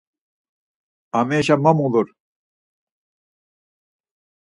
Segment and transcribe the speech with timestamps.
[1.19, 2.07] Amerişa mo mulur.